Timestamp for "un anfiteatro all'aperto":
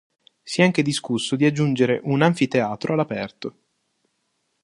2.05-3.55